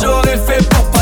[0.00, 0.97] j'aurais fait pour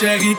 [0.00, 0.29] shaggy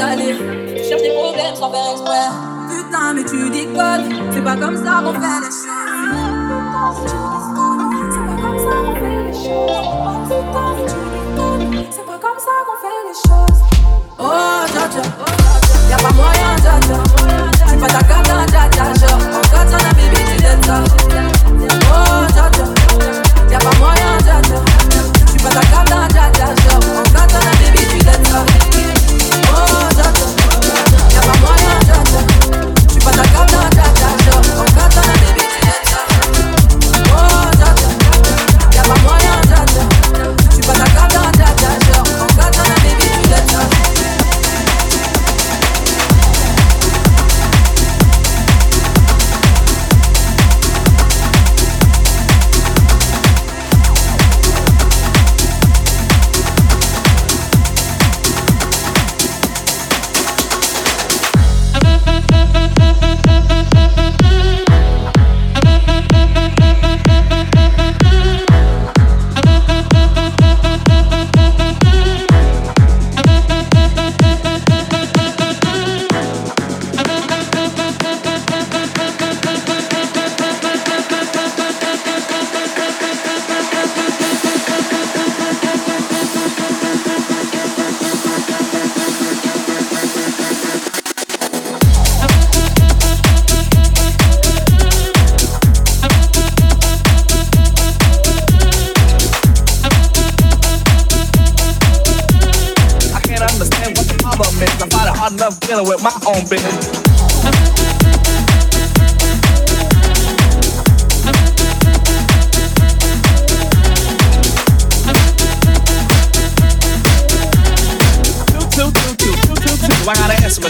[0.00, 0.34] salé.
[0.34, 2.28] Tu des problèmes sans faire exprès.
[2.70, 5.68] Putain, mais tu déconnes, c'est pas comme ça qu'on fait les choses.
[8.12, 9.76] C'est pas comme ça qu'on fait les choses.
[10.30, 13.60] Putain, mais tu déconnes, c'est pas comme ça qu'on fait les choses.
[14.18, 15.04] Oh, Jaja,
[15.90, 16.98] y'a pas moyen, Jaja.
[17.68, 19.22] Tu pas ta cata, Jaja, genre.
[19.36, 20.76] En katana, bébé, tu donnes ça.
[21.92, 22.66] Oh, Jaja,
[23.50, 24.58] y'a pas moyen, Jaja.
[25.30, 26.84] Tu pas ta cata, Jaja, genre.
[26.98, 28.99] En katana, bébé, tu donnes ça.
[29.52, 30.12] Oh, Jaja,
[30.46, 32.20] Jaja, Jaja, Jaja, Jaja,
[33.04, 33.59] Jaja, Jaja,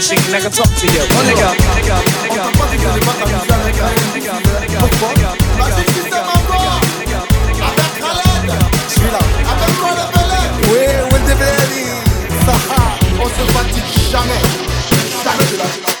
[0.01, 1.05] machine, can talk to you.
[1.13, 2.41] Well, nigga, nigga, nigga,
[2.73, 3.21] nigga, nigga,
[15.69, 16.00] nigga,